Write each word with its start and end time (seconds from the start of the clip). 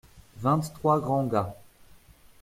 Vingt-trois 0.41 0.99
grands 0.99 1.27
gars. 1.27 1.55